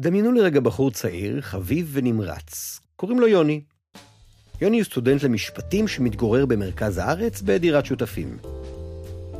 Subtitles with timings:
[0.00, 2.80] דמיינו לרגע בחור צעיר, חביב ונמרץ.
[2.96, 3.60] קוראים לו יוני.
[4.60, 8.36] יוני הוא סטודנט למשפטים שמתגורר במרכז הארץ בדירת שותפים.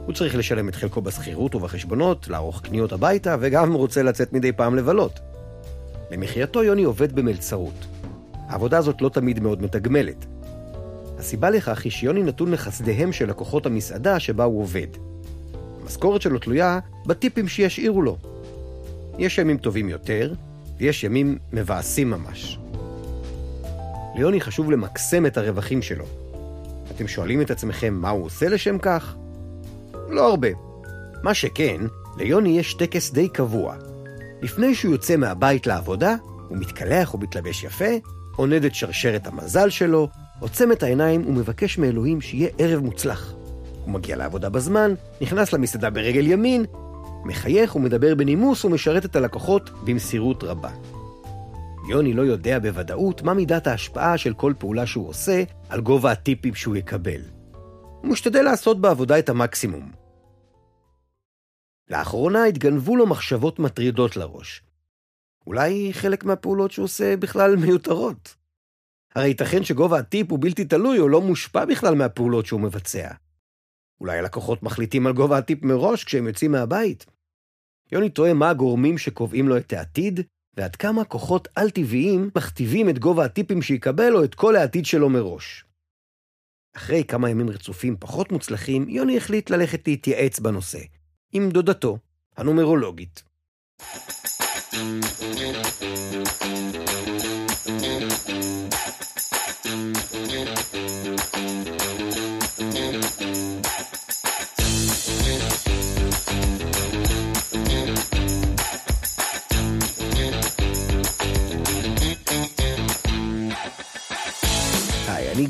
[0.06, 4.76] הוא צריך לשלם את חלקו בשכירות ובחשבונות, לערוך קניות הביתה, וגם רוצה לצאת מדי פעם
[4.76, 5.20] לבלות.
[6.10, 7.86] למחייתו יוני עובד במלצרות.
[8.48, 10.26] העבודה הזאת לא תמיד מאוד מתגמלת.
[11.18, 14.88] הסיבה לכך היא שיוני נתון לחסדיהם של לקוחות המסעדה שבה הוא עובד.
[15.82, 18.33] המשכורת שלו תלויה בטיפים שישאירו לו.
[19.18, 20.34] יש ימים טובים יותר,
[20.78, 22.58] ויש ימים מבאסים ממש.
[24.16, 26.04] ליוני חשוב למקסם את הרווחים שלו.
[26.90, 29.14] אתם שואלים את עצמכם מה הוא עושה לשם כך?
[30.08, 30.48] לא הרבה.
[31.22, 31.80] מה שכן,
[32.16, 33.76] ליוני יש טקס די קבוע.
[34.42, 36.14] לפני שהוא יוצא מהבית לעבודה,
[36.48, 37.90] הוא מתקלח ומתלבש יפה,
[38.36, 40.08] עונד את שרשרת המזל שלו,
[40.40, 43.32] עוצם את העיניים ומבקש מאלוהים שיהיה ערב מוצלח.
[43.84, 46.64] הוא מגיע לעבודה בזמן, נכנס למסעדה ברגל ימין,
[47.24, 50.70] מחייך ומדבר בנימוס ומשרת את הלקוחות במסירות רבה.
[51.88, 56.54] יוני לא יודע בוודאות מה מידת ההשפעה של כל פעולה שהוא עושה על גובה הטיפים
[56.54, 57.20] שהוא יקבל.
[58.02, 59.92] הוא משתדל לעשות בעבודה את המקסימום.
[61.90, 64.62] לאחרונה התגנבו לו מחשבות מטרידות לראש.
[65.46, 68.34] אולי חלק מהפעולות שהוא עושה בכלל מיותרות.
[69.14, 73.10] הרי ייתכן שגובה הטיפ הוא בלתי תלוי או לא מושפע בכלל מהפעולות שהוא מבצע.
[74.00, 77.06] אולי הלקוחות מחליטים על גובה הטיפ מראש כשהם יוצאים מהבית.
[77.94, 80.20] יוני תוהה מה הגורמים שקובעים לו את העתיד,
[80.56, 85.64] ועד כמה כוחות על-טבעיים מכתיבים את גובה הטיפים שיקבל או את כל העתיד שלו מראש.
[86.76, 90.78] אחרי כמה ימים רצופים פחות מוצלחים, יוני החליט ללכת להתייעץ בנושא,
[91.32, 91.98] עם דודתו,
[92.36, 93.22] הנומרולוגית.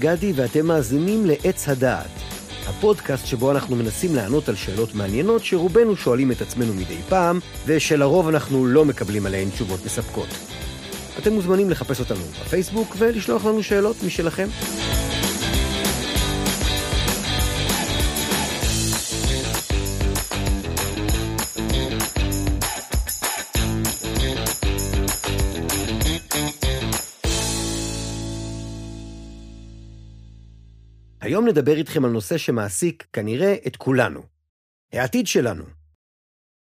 [0.05, 2.11] גדי ואתם מאזינים לעץ הדעת,
[2.67, 8.28] הפודקאסט שבו אנחנו מנסים לענות על שאלות מעניינות שרובנו שואלים את עצמנו מדי פעם, ושלרוב
[8.28, 10.28] אנחנו לא מקבלים עליהן תשובות מספקות.
[11.18, 14.48] אתם מוזמנים לחפש אותנו בפייסבוק ולשלוח לנו שאלות משלכם.
[31.34, 34.22] היום נדבר איתכם על נושא שמעסיק כנראה את כולנו.
[34.92, 35.64] העתיד שלנו.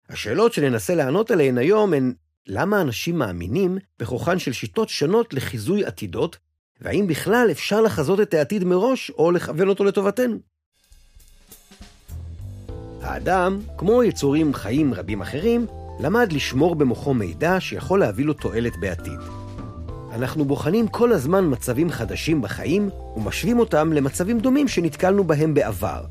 [0.10, 2.14] השאלות שננסה לענות עליהן היום הן
[2.48, 6.38] למה אנשים מאמינים בכוחן של שיטות שונות לחיזוי עתידות,
[6.82, 10.38] והאם בכלל אפשר לחזות את העתיד מראש או לכוון אותו לטובתנו.
[13.02, 15.68] האדם, כמו יצורים חיים רבים אחרים,
[16.00, 19.20] למד לשמור במוחו מידע שיכול להביא לו תועלת בעתיד.
[20.16, 26.04] אנחנו בוחנים כל הזמן מצבים חדשים בחיים ומשווים אותם למצבים דומים שנתקלנו בהם בעבר.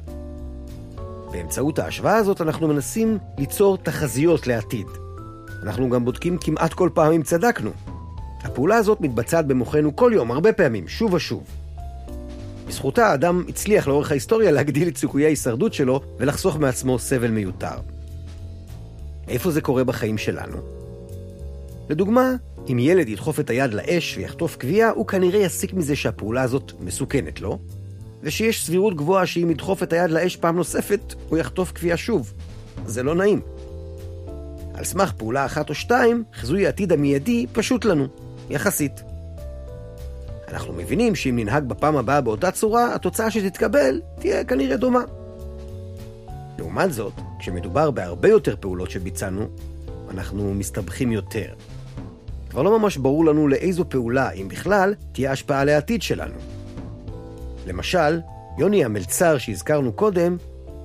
[1.32, 4.86] באמצעות ההשוואה הזאת אנחנו מנסים ליצור תחזיות לעתיד.
[5.62, 7.70] אנחנו גם בודקים כמעט כל פעם אם צדקנו.
[8.42, 11.44] הפעולה הזאת מתבצעת במוחנו כל יום, הרבה פעמים, שוב ושוב.
[12.68, 17.76] בזכותה האדם הצליח לאורך ההיסטוריה להגדיל את סיכויי ההישרדות שלו ולחסוך מעצמו סבל מיותר.
[19.28, 20.83] איפה זה קורה בחיים שלנו?
[21.88, 22.34] לדוגמה,
[22.70, 27.40] אם ילד ידחוף את היד לאש ויחטוף קביעה, הוא כנראה יסיק מזה שהפעולה הזאת מסוכנת
[27.40, 27.58] לו,
[28.22, 32.32] ושיש סבירות גבוהה שאם ידחוף את היד לאש פעם נוספת, הוא יחטוף קביעה שוב.
[32.86, 33.40] זה לא נעים.
[34.74, 38.06] על סמך פעולה אחת או שתיים, חיזוי העתיד המיידי פשוט לנו,
[38.50, 39.02] יחסית.
[40.48, 45.02] אנחנו מבינים שאם ננהג בפעם הבאה באותה צורה, התוצאה שתתקבל תהיה כנראה דומה.
[46.58, 49.46] לעומת זאת, כשמדובר בהרבה יותר פעולות שביצענו,
[50.10, 51.54] אנחנו מסתבכים יותר.
[52.54, 56.34] כבר לא ממש ברור לנו לאיזו פעולה, אם בכלל, תהיה השפעה על העתיד שלנו.
[57.66, 58.20] למשל,
[58.58, 60.36] יוני המלצר שהזכרנו קודם,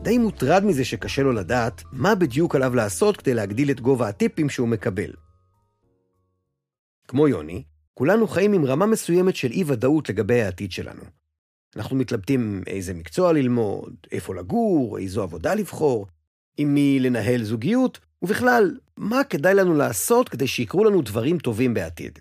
[0.02, 4.50] די מוטרד מזה שקשה לו לדעת מה בדיוק עליו לעשות כדי להגדיל את גובה הטיפים
[4.50, 5.12] שהוא מקבל.
[7.07, 7.63] כמו יוני,
[7.94, 11.04] כולנו חיים עם רמה מסוימת של אי-ודאות לגבי העתיד שלנו.
[11.75, 16.07] אנחנו מתלבטים איזה מקצוע ללמוד, איפה לגור, איזו עבודה לבחור,
[16.57, 22.19] עם מי לנהל זוגיות, ובכלל, מה כדאי לנו לעשות כדי שיקרו לנו דברים טובים בעתיד.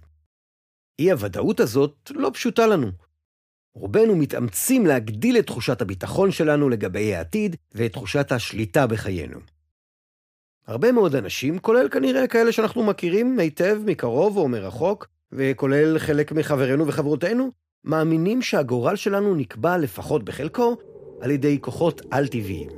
[0.98, 2.90] אי-הוודאות הזאת לא פשוטה לנו.
[3.74, 9.38] רובנו מתאמצים להגדיל את תחושת הביטחון שלנו לגבי העתיד ואת תחושת השליטה בחיינו.
[10.66, 16.86] הרבה מאוד אנשים, כולל כנראה כאלה שאנחנו מכירים היטב מקרוב או מרחוק, וכולל חלק מחברינו
[16.86, 17.50] וחברותינו,
[17.84, 20.76] מאמינים שהגורל שלנו נקבע לפחות בחלקו
[21.20, 22.70] על ידי כוחות על-טבעיים,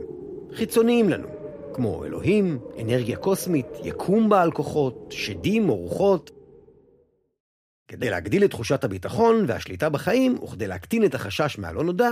[0.55, 1.40] חיצוניים לנו,
[1.81, 6.31] כמו אלוהים, אנרגיה קוסמית, יקום בעל כוחות, שדים או רוחות.
[7.89, 12.11] כדי להגדיל את תחושת הביטחון והשליטה בחיים, וכדי להקטין את החשש מהלא נודע,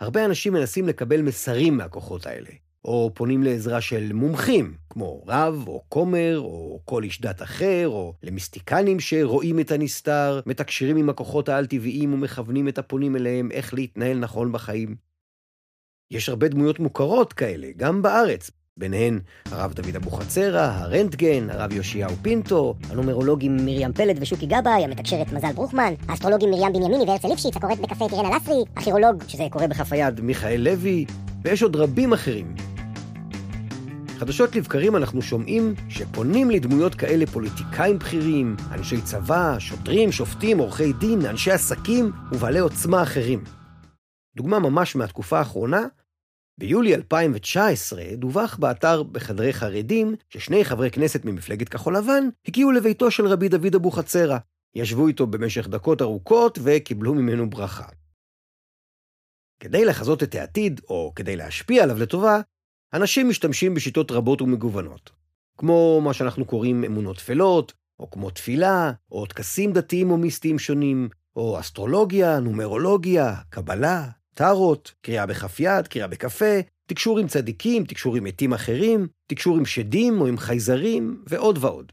[0.00, 2.48] הרבה אנשים מנסים לקבל מסרים מהכוחות האלה,
[2.84, 8.14] או פונים לעזרה של מומחים, כמו רב, או כומר, או כל איש דת אחר, או
[8.22, 14.52] למיסטיקנים שרואים את הנסתר, מתקשרים עם הכוחות העל-טבעיים ומכוונים את הפונים אליהם איך להתנהל נכון
[14.52, 14.96] בחיים.
[16.10, 22.74] יש הרבה דמויות מוכרות כאלה, גם בארץ, ביניהן הרב דוד אבוחצירא, הרנטגן, הרב יאשיהו פינטו,
[22.90, 28.08] הנומרולוגים מרים פלד ושוקי גבאי, המתקשרת מזל ברוכמן, האסטרולוגים מרים בנימיני והרצל ליפשיץ, הקוראת בקפה
[28.08, 31.04] טירנה לסרי, הכירולוג, שזה קורה בכף היד, מיכאל לוי,
[31.44, 32.54] ויש עוד רבים אחרים.
[34.18, 41.26] חדשות לבקרים אנחנו שומעים שפונים לדמויות כאלה פוליטיקאים בכירים, אנשי צבא, שוטרים, שופטים, עורכי דין,
[41.26, 43.44] אנשי עסקים ובעלי עוצמה אחרים.
[44.36, 45.86] דוגמה ממש מהתקופה האחרונה,
[46.58, 53.26] ביולי 2019 דווח באתר בחדרי חרדים ששני חברי כנסת ממפלגת כחול לבן הגיעו לביתו של
[53.26, 54.38] רבי דוד אבוחצירא.
[54.74, 57.88] ישבו איתו במשך דקות ארוכות וקיבלו ממנו ברכה.
[59.60, 62.40] כדי לחזות את העתיד, או כדי להשפיע עליו לטובה,
[62.92, 65.10] אנשים משתמשים בשיטות רבות ומגוונות,
[65.58, 71.08] כמו מה שאנחנו קוראים אמונות טפלות, או כמו תפילה, או טקסים דתיים או מיסטיים שונים,
[71.36, 78.24] או אסטרולוגיה, נומרולוגיה, קבלה, טארות, קריאה בכף יד, קריאה בקפה, תקשור עם צדיקים, תקשור עם
[78.24, 81.92] מתים אחרים, תקשור עם שדים או עם חייזרים, ועוד ועוד.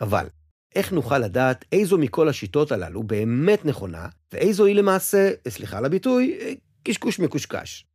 [0.00, 0.26] אבל,
[0.74, 6.38] איך נוכל לדעת איזו מכל השיטות הללו באמת נכונה, ואיזו היא למעשה, סליחה על הביטוי,
[6.82, 7.86] קשקוש מקושקש?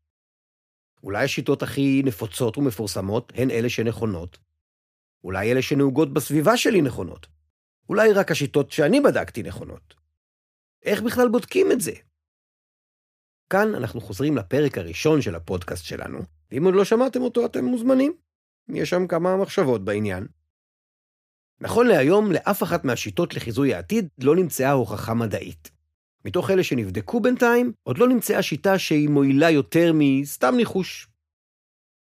[1.04, 4.38] אולי השיטות הכי נפוצות ומפורסמות הן אלה שנכונות?
[5.24, 7.28] אולי אלה שנהוגות בסביבה שלי נכונות?
[7.90, 9.94] אולי רק השיטות שאני בדקתי נכונות?
[10.84, 11.92] איך בכלל בודקים את זה?
[13.50, 16.20] כאן אנחנו חוזרים לפרק הראשון של הפודקאסט שלנו,
[16.52, 18.14] ואם עוד לא שמעתם אותו אתם מוזמנים.
[18.70, 20.28] יש שם כמה מחשבות בעניין.
[21.62, 25.72] נכון להיום, לאף אחת מהשיטות לחיזוי העתיד לא נמצאה הוכחה מדעית.
[26.26, 31.08] מתוך אלה שנבדקו בינתיים, עוד לא נמצאה שיטה שהיא מועילה יותר מסתם ניחוש.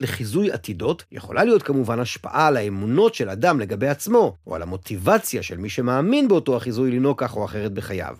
[0.01, 5.43] לחיזוי עתידות יכולה להיות כמובן השפעה על האמונות של אדם לגבי עצמו, או על המוטיבציה
[5.43, 8.17] של מי שמאמין באותו החיזוי לנהוג כך או אחרת בחייו.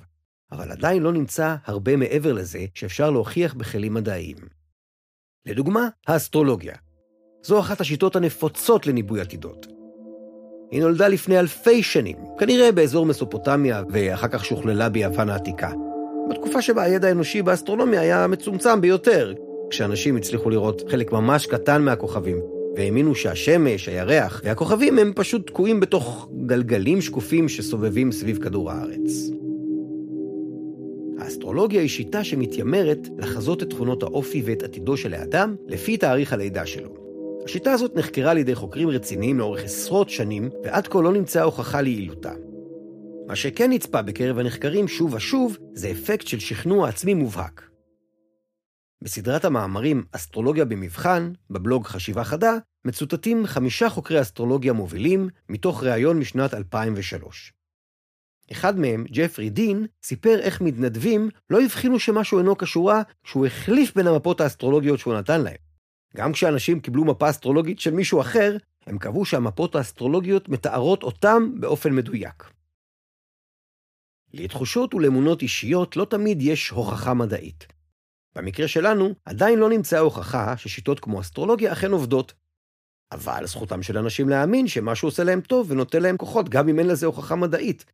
[0.53, 4.37] אבל עדיין לא נמצא הרבה מעבר לזה שאפשר להוכיח בכלים מדעיים.
[5.47, 6.75] לדוגמה, האסטרולוגיה.
[7.43, 9.67] זו אחת השיטות הנפוצות לניבוי עתידות.
[10.71, 15.73] היא נולדה לפני אלפי שנים, כנראה באזור מסופוטמיה, ואחר כך שוכללה ביוון העתיקה.
[16.31, 19.35] בתקופה שבה הידע האנושי באסטרונומיה היה מצומצם ביותר,
[19.71, 22.41] כשאנשים הצליחו לראות חלק ממש קטן מהכוכבים,
[22.77, 29.40] והאמינו שהשמש, הירח והכוכבים הם פשוט תקועים בתוך גלגלים שקופים שסובבים סביב כדור הארץ.
[31.51, 36.67] האסטרולוגיה היא שיטה שמתיימרת לחזות את תכונות האופי ואת עתידו של האדם לפי תאריך הלידה
[36.67, 36.95] שלו.
[37.45, 41.81] השיטה הזאת נחקרה על ידי חוקרים רציניים לאורך עשרות שנים, ועד כה לא נמצאה הוכחה
[41.81, 42.33] ליעילותה.
[43.27, 47.71] מה שכן נצפה בקרב הנחקרים שוב ושוב, זה אפקט של שכנוע עצמי מובהק.
[49.03, 52.55] בסדרת המאמרים "אסטרולוגיה במבחן", בבלוג חשיבה חדה,
[52.85, 57.60] מצוטטים חמישה חוקרי אסטרולוגיה מובילים מתוך ראיון משנת 2003.
[58.53, 64.07] אחד מהם, ג'פרי דין, סיפר איך מתנדבים לא הבחינו שמשהו אינו כשורה כשהוא החליף בין
[64.07, 65.57] המפות האסטרולוגיות שהוא נתן להם.
[66.17, 68.57] גם כשאנשים קיבלו מפה אסטרולוגית של מישהו אחר,
[68.87, 72.51] הם קבעו שהמפות האסטרולוגיות מתארות אותם באופן מדויק.
[74.35, 77.67] לתחושות ולאמונות אישיות לא תמיד יש הוכחה מדעית.
[78.37, 82.35] במקרה שלנו, עדיין לא נמצאה הוכחה ששיטות כמו אסטרולוגיה אכן עובדות.
[83.13, 86.87] אבל זכותם של אנשים להאמין שמשהו עושה להם טוב ונותן להם כוחות גם אם אין
[86.87, 87.85] לזה הוכחה מדעית,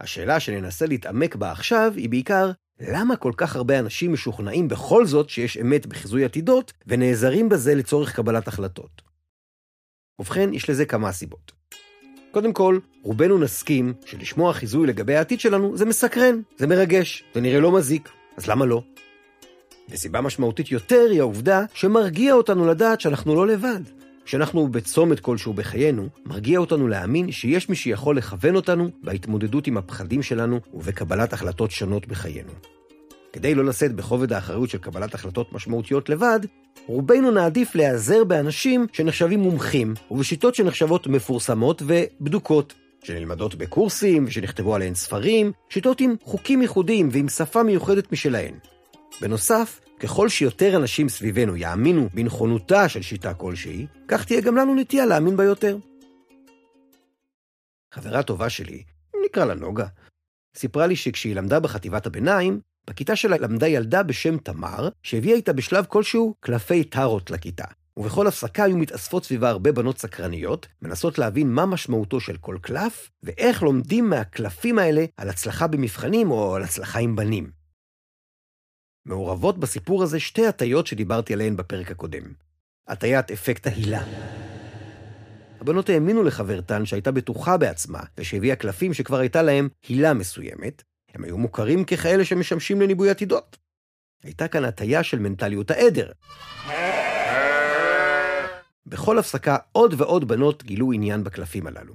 [0.00, 2.50] השאלה שננסה להתעמק בה עכשיו היא בעיקר,
[2.80, 8.16] למה כל כך הרבה אנשים משוכנעים בכל זאת שיש אמת בחיזוי עתידות, ונעזרים בזה לצורך
[8.16, 9.02] קבלת החלטות?
[10.18, 11.52] ובכן, יש לזה כמה סיבות.
[12.30, 17.60] קודם כל, רובנו נסכים שלשמוע חיזוי לגבי העתיד שלנו זה מסקרן, זה מרגש, זה נראה
[17.60, 18.82] לא מזיק, אז למה לא?
[19.88, 23.80] וסיבה משמעותית יותר היא העובדה שמרגיע אותנו לדעת שאנחנו לא לבד.
[24.26, 30.22] כשאנחנו בצומת כלשהו בחיינו, מרגיע אותנו להאמין שיש מי שיכול לכוון אותנו בהתמודדות עם הפחדים
[30.22, 32.52] שלנו ובקבלת החלטות שונות בחיינו.
[33.32, 36.40] כדי לא לשאת בכובד האחריות של קבלת החלטות משמעותיות לבד,
[36.86, 45.52] רובנו נעדיף להיעזר באנשים שנחשבים מומחים, ובשיטות שנחשבות מפורסמות ובדוקות, שנלמדות בקורסים ושנכתבו עליהן ספרים,
[45.68, 48.54] שיטות עם חוקים ייחודיים ועם שפה מיוחדת משלהן.
[49.20, 55.06] בנוסף, ככל שיותר אנשים סביבנו יאמינו בנכונותה של שיטה כלשהי, כך תהיה גם לנו נטייה
[55.06, 55.78] להאמין בה יותר.
[57.94, 58.82] חברה טובה שלי,
[59.24, 59.86] נקרא לה נוגה,
[60.56, 65.84] סיפרה לי שכשהיא למדה בחטיבת הביניים, בכיתה שלה למדה ילדה בשם תמר, שהביאה איתה בשלב
[65.88, 67.64] כלשהו קלפי טארוט לכיתה.
[67.96, 73.10] ובכל הפסקה היו מתאספות סביבה הרבה בנות סקרניות, מנסות להבין מה משמעותו של כל קלף,
[73.22, 77.50] ואיך לומדים מהקלפים האלה על הצלחה במבחנים או על הצלחה עם בנים.
[79.06, 82.22] מעורבות בסיפור הזה שתי הטיות שדיברתי עליהן בפרק הקודם.
[82.88, 84.02] הטיית אפקט ההילה.
[85.60, 90.82] הבנות האמינו לחברתן שהייתה בטוחה בעצמה, ושהביאה קלפים שכבר הייתה להם הילה מסוימת.
[91.14, 93.56] הם היו מוכרים ככאלה שמשמשים לניבוי עתידות.
[94.22, 96.12] הייתה כאן הטיה של מנטליות העדר.
[98.86, 101.94] בכל הפסקה עוד ועוד בנות גילו עניין בקלפים הללו.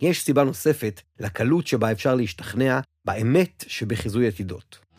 [0.00, 4.89] יש סיבה נוספת לקלות שבה אפשר להשתכנע באמת שבחיזוי עתידות.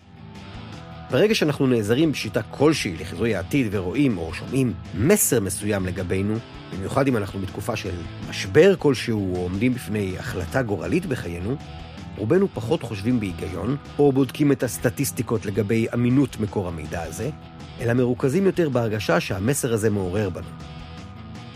[1.12, 6.36] ברגע שאנחנו נעזרים בשיטה כלשהי לחיזוי העתיד ורואים או שומעים מסר מסוים לגבינו,
[6.74, 7.94] במיוחד אם אנחנו בתקופה של
[8.30, 11.56] משבר כלשהו או עומדים בפני החלטה גורלית בחיינו,
[12.18, 17.30] רובנו פחות חושבים בהיגיון, או בודקים את הסטטיסטיקות לגבי אמינות מקור המידע הזה,
[17.82, 20.50] אלא מרוכזים יותר בהרגשה שהמסר הזה מעורר בנו.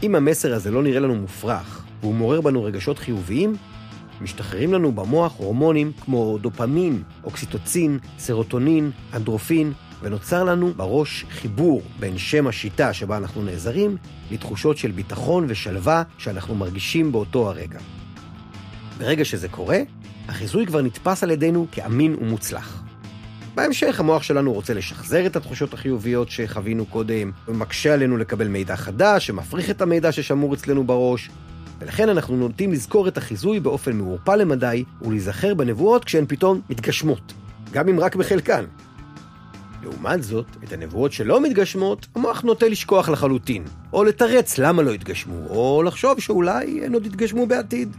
[0.03, 3.55] אם המסר הזה לא נראה לנו מופרך, והוא מעורר בנו רגשות חיוביים,
[4.21, 12.47] משתחררים לנו במוח הורמונים כמו דופמין, אוקסיטוצין, סרוטונין, אנדרופין, ונוצר לנו בראש חיבור בין שם
[12.47, 13.97] השיטה שבה אנחנו נעזרים
[14.31, 17.79] לתחושות של ביטחון ושלווה שאנחנו מרגישים באותו הרגע.
[18.97, 19.79] ברגע שזה קורה,
[20.27, 22.83] החיזוי כבר נתפס על ידינו כאמין ומוצלח.
[23.55, 29.27] בהמשך המוח שלנו רוצה לשחזר את התחושות החיוביות שחווינו קודם, ומקשה עלינו לקבל מידע חדש,
[29.27, 31.29] שמפריך את המידע ששמור אצלנו בראש,
[31.79, 37.33] ולכן אנחנו נוטים לזכור את החיזוי באופן מעורפל למדי, ולהיזכר בנבואות כשהן פתאום מתגשמות,
[37.71, 38.65] גם אם רק בחלקן.
[39.83, 43.63] לעומת זאת, את הנבואות שלא מתגשמות, המוח נוטה לשכוח לחלוטין,
[43.93, 47.95] או לתרץ למה לא התגשמו, או לחשוב שאולי הן עוד יתגשמו בעתיד.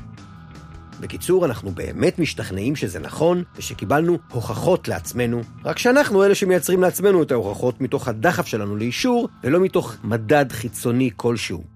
[1.00, 7.33] בקיצור, אנחנו באמת משתכנעים שזה נכון, ושקיבלנו הוכחות לעצמנו, רק שאנחנו אלה שמייצרים לעצמנו את
[7.33, 11.75] ההוכחות מתוך הדחף שלנו לאישור, ולא מתוך מדד חיצוני כלשהו.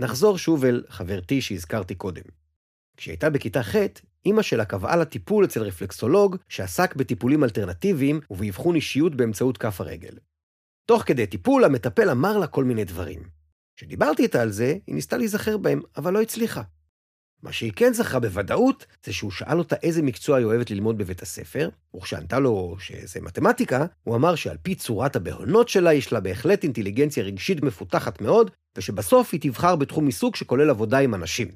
[0.00, 2.22] נחזור שוב אל חברתי שהזכרתי קודם.
[2.96, 3.76] כשהייתה בכיתה ח',
[4.26, 10.18] אימא שלה קבעה לה טיפול אצל רפלקסולוג שעסק בטיפולים אלטרנטיביים ובאבחון אישיות באמצעות כף הרגל.
[10.86, 13.22] תוך כדי טיפול, המטפל אמר לה כל מיני דברים.
[13.76, 16.62] כשדיברתי איתה על זה, היא ניסתה להיזכר בהם, אבל לא הצליחה.
[17.42, 21.22] מה שהיא כן זכרה בוודאות, זה שהוא שאל אותה איזה מקצוע היא אוהבת ללמוד בבית
[21.22, 26.62] הספר, וכשענתה לו שזה מתמטיקה, הוא אמר שעל פי צורת הבהונות שלה, יש לה בהחלט
[26.62, 31.48] אינטליגנציה רגשית מפותחת מאוד, ושבסוף היא תבחר בתחום עיסוק שכולל עבודה עם אנשים.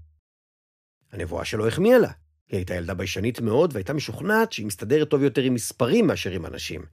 [1.13, 2.11] הנבואה שלו החמיאה לה.
[2.49, 6.47] היא הייתה ילדה ביישנית מאוד, והייתה משוכנעת שהיא מסתדרת טוב יותר עם מספרים מאשר עם
[6.47, 6.85] אנשים.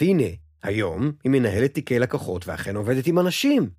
[0.00, 0.28] והנה,
[0.62, 3.70] היום היא מנהלת תיקי לקוחות ואכן עובדת עם אנשים.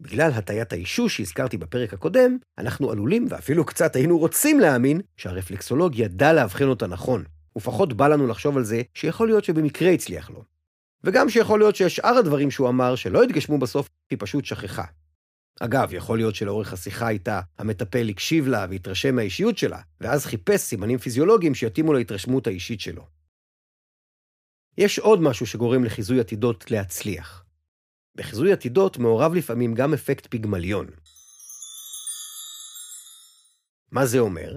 [0.00, 6.32] בגלל הטיית האישוש שהזכרתי בפרק הקודם, אנחנו עלולים ואפילו קצת היינו רוצים להאמין שהרפלקסולוג ידע
[6.32, 7.24] לאבחן אותה נכון,
[7.58, 10.44] ופחות בא לנו לחשוב על זה שיכול להיות שבמקרה הצליח לו.
[11.04, 14.84] וגם שיכול להיות ששאר הדברים שהוא אמר שלא התגשמו בסוף, היא פשוט שכחה.
[15.60, 20.98] אגב, יכול להיות שלאורך השיחה איתה, המטפל הקשיב לה והתרשם מהאישיות שלה, ואז חיפש סימנים
[20.98, 23.06] פיזיולוגיים שיתאימו להתרשמות האישית שלו.
[24.78, 27.44] יש עוד משהו שגורם לחיזוי עתידות להצליח.
[28.18, 30.86] בחיזוי עתידות מעורב לפעמים גם אפקט פיגמליון.
[33.92, 34.56] מה זה אומר?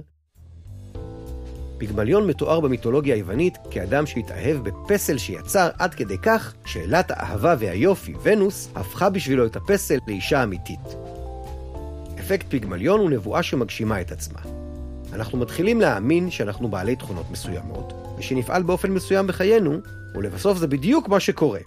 [1.78, 8.70] פיגמליון מתואר במיתולוגיה היוונית כאדם שהתאהב בפסל שיצר עד כדי כך שאלת האהבה והיופי, ונוס,
[8.76, 10.80] הפכה בשבילו את הפסל לאישה אמיתית.
[12.20, 14.42] אפקט פיגמליון הוא נבואה שמגשימה את עצמה.
[15.14, 19.80] אנחנו מתחילים להאמין שאנחנו בעלי תכונות מסוימות, ושנפעל באופן מסוים בחיינו,
[20.16, 21.60] ולבסוף זה בדיוק מה שקורה.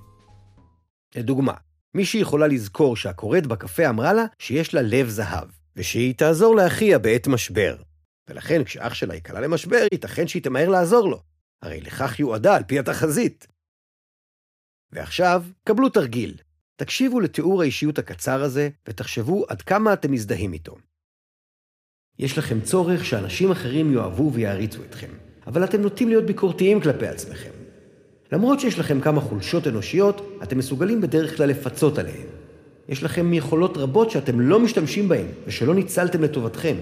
[1.16, 1.54] לדוגמה,
[1.94, 7.26] מישהי יכולה לזכור שהקוראת בקפה אמרה לה שיש לה לב זהב, ושהיא תעזור לאחיה בעת
[7.26, 7.76] משבר.
[8.28, 11.22] ולכן כשאח שלה ייקלע למשבר, ייתכן שהיא תמהר לעזור לו.
[11.62, 13.46] הרי לכך יועדה על פי התחזית.
[14.92, 16.34] ועכשיו, קבלו תרגיל.
[16.76, 20.76] תקשיבו לתיאור האישיות הקצר הזה, ותחשבו עד כמה אתם מזדהים איתו.
[22.18, 25.10] יש לכם צורך שאנשים אחרים יאהבו ויעריצו אתכם,
[25.46, 27.53] אבל אתם נוטים להיות ביקורתיים כלפי עצמכם.
[28.32, 32.26] למרות שיש לכם כמה חולשות אנושיות, אתם מסוגלים בדרך כלל לפצות עליהן.
[32.88, 36.74] יש לכם יכולות רבות שאתם לא משתמשים בהן, ושלא ניצלתם לטובתכם.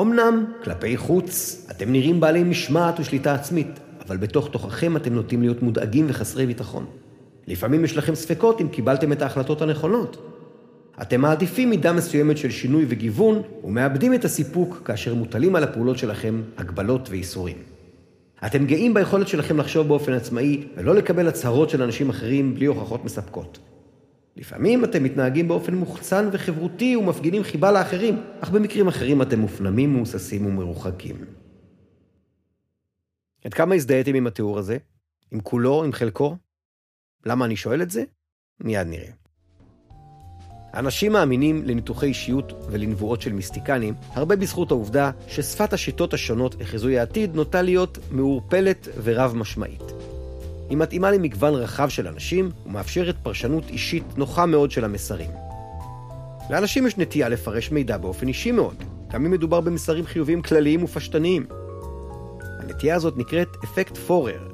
[0.00, 5.62] אמנם, כלפי חוץ, אתם נראים בעלי משמעת ושליטה עצמית, אבל בתוך תוככם אתם נוטים להיות
[5.62, 6.86] מודאגים וחסרי ביטחון.
[7.46, 10.16] לפעמים יש לכם ספקות אם קיבלתם את ההחלטות הנכונות.
[11.02, 16.42] אתם מעדיפים מידה מסוימת של שינוי וגיוון, ומאבדים את הסיפוק כאשר מוטלים על הפעולות שלכם
[16.58, 17.77] הגבלות ואיסורים.
[18.46, 23.04] אתם גאים ביכולת שלכם לחשוב באופן עצמאי, ולא לקבל הצהרות של אנשים אחרים בלי הוכחות
[23.04, 23.58] מספקות.
[24.36, 30.46] לפעמים אתם מתנהגים באופן מוחצן וחברותי ומפגינים חיבה לאחרים, אך במקרים אחרים אתם מופנמים, מהוססים
[30.46, 31.16] ומרוחקים.
[33.44, 34.78] עד כמה הזדהיתם עם התיאור הזה?
[35.30, 36.36] עם כולו, עם חלקו?
[37.26, 38.04] למה אני שואל את זה?
[38.60, 39.27] מיד נראה.
[40.78, 47.34] אנשים מאמינים לניתוחי אישיות ולנבואות של מיסטיקנים, הרבה בזכות העובדה ששפת השיטות השונות לחיזוי העתיד
[47.34, 49.92] נוטה להיות מעורפלת ורב-משמעית.
[50.68, 55.30] היא מתאימה למגוון רחב של אנשים ומאפשרת פרשנות אישית נוחה מאוד של המסרים.
[56.50, 58.76] לאנשים יש נטייה לפרש מידע באופן אישי מאוד,
[59.12, 61.46] גם אם מדובר במסרים חיוביים כלליים ופשטניים.
[62.60, 64.48] הנטייה הזאת נקראת אפקט פורר,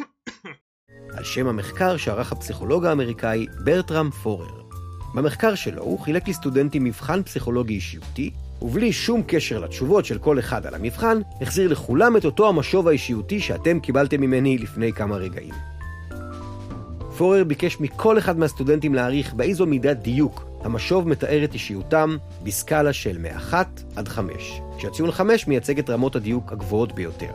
[1.16, 4.69] על שם המחקר שערך הפסיכולוג האמריקאי ברטרם פורר.
[5.14, 8.30] במחקר שלו הוא חילק לסטודנטים מבחן פסיכולוגי אישיותי,
[8.62, 13.40] ובלי שום קשר לתשובות של כל אחד על המבחן, החזיר לכולם את אותו המשוב האישיותי
[13.40, 15.54] שאתם קיבלתם ממני לפני כמה רגעים.
[17.16, 23.18] פורר ביקש מכל אחד מהסטודנטים להעריך באיזו מידת דיוק המשוב מתאר את אישיותם בסקאלה של
[23.18, 23.54] מ-1
[23.96, 27.32] עד 5, כשהציון 5 מייצג את רמות הדיוק הגבוהות ביותר.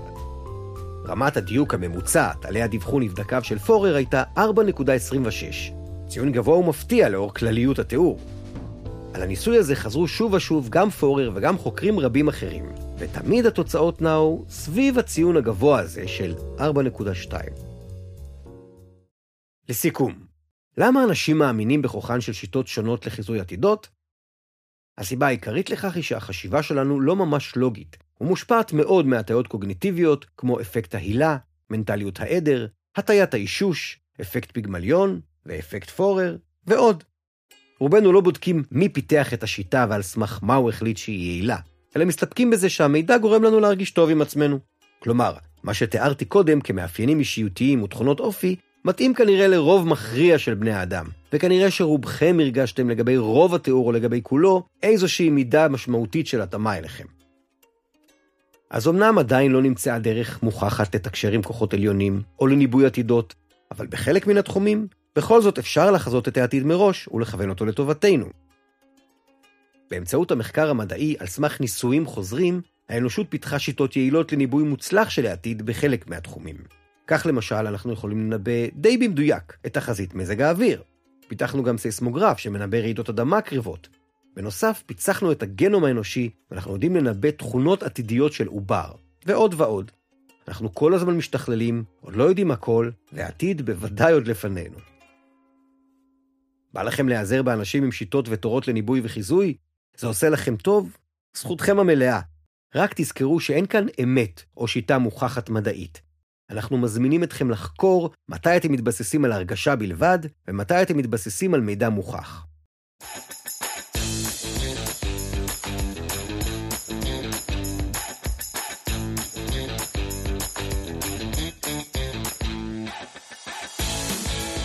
[1.08, 4.42] רמת הדיוק הממוצעת עליה דיווחו נבדקיו של פורר הייתה 4.26,
[6.08, 8.20] ציון גבוה ומפתיע לאור כלליות התיאור.
[9.14, 12.66] על הניסוי הזה חזרו שוב ושוב גם פורר וגם חוקרים רבים אחרים,
[12.98, 17.34] ותמיד התוצאות נעו סביב הציון הגבוה הזה של 4.2.
[19.70, 20.26] לסיכום,
[20.78, 23.90] למה אנשים מאמינים בכוחן של שיטות שונות לחיזוי עתידות?
[24.98, 30.96] הסיבה העיקרית לכך היא שהחשיבה שלנו לא ממש לוגית, ומושפעת מאוד מהטיות קוגניטיביות כמו אפקט
[30.96, 31.38] ההילה,
[31.70, 36.36] מנטליות העדר, הטיית האישוש, אפקט פיגמליון ואפקט פורר,
[36.68, 37.04] ועוד.
[37.80, 41.58] רובנו לא בודקים מי פיתח את השיטה ועל סמך מה הוא החליט שהיא יעילה,
[41.96, 44.60] אלא מסתפקים בזה שהמידע גורם לנו להרגיש טוב עם עצמנו.
[45.00, 45.34] כלומר,
[45.64, 51.72] מה שתיארתי קודם כמאפיינים אישיותיים ותכונות אופי, מתאים כנראה לרוב מכריע של בני האדם, וכנראה
[51.72, 57.06] שרובכם הרגשתם לגבי רוב התיאור או לגבי כולו איזושהי מידה משמעותית של התאמה אליכם.
[58.70, 63.36] אז אמנם עדיין לא נמצאה דרך מוכחת לתקשר עם כוחות עליונים או לניבוי עתידות,
[63.72, 68.26] אבל בחלק מן התחומים, בכל זאת אפשר לחזות את העתיד מראש ולכוון אותו לטובתנו.
[69.92, 75.66] באמצעות המחקר המדעי על סמך ניסויים חוזרים, האנושות פיתחה שיטות יעילות לניבוי מוצלח של העתיד
[75.66, 76.56] בחלק מהתחומים.
[77.08, 80.82] כך למשל, אנחנו יכולים לנבא די במדויק את תחזית מזג האוויר.
[81.28, 83.90] פיתחנו גם סייסמוגרף שמנבא רעידות אדמה קריבות.
[84.36, 88.92] בנוסף, פיצחנו את הגנום האנושי, ואנחנו יודעים לנבא תכונות עתידיות של עובר,
[89.26, 89.92] ועוד ועוד.
[90.48, 94.95] אנחנו כל הזמן משתכללים, עוד לא יודעים הכל, והעתיד בוודאי עוד לפנינו.
[96.76, 99.58] בא לכם להיעזר באנשים עם שיטות ותורות לניבוי וחיזוי?
[99.98, 100.98] זה עושה לכם טוב?
[101.38, 102.20] זכותכם המלאה.
[102.76, 106.02] רק תזכרו שאין כאן אמת או שיטה מוכחת מדעית.
[106.50, 111.90] אנחנו מזמינים אתכם לחקור מתי אתם מתבססים על הרגשה בלבד, ומתי אתם מתבססים על מידע
[111.90, 112.46] מוכח.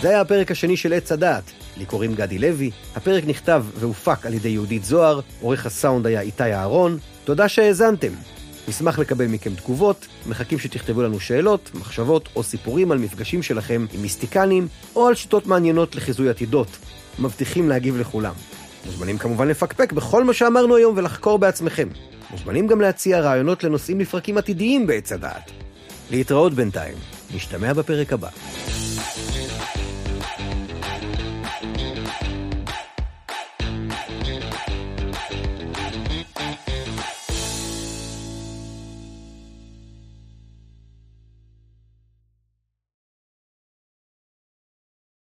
[0.02, 1.42] זה היה הפרק השני של עץ הדעת.
[1.76, 6.54] לי קוראים גדי לוי, הפרק נכתב והופק על ידי יהודית זוהר, עורך הסאונד היה איתי
[6.54, 6.98] אהרון.
[7.24, 8.12] תודה שהאזנתם.
[8.68, 14.02] נשמח לקבל מכם תגובות, מחכים שתכתבו לנו שאלות, מחשבות או סיפורים על מפגשים שלכם עם
[14.02, 16.68] מיסטיקנים, או על שיטות מעניינות לחיזוי עתידות.
[17.18, 18.34] מבטיחים להגיב לכולם.
[18.86, 21.88] מוזמנים כמובן לפקפק בכל מה שאמרנו היום ולחקור בעצמכם.
[22.30, 25.50] מוזמנים גם להציע רעיונות לנושאים לפרקים עתידיים בעץ הדעת.
[26.10, 26.94] להתראות בינתיים,
[27.34, 28.28] נשתמע בפרק הבא.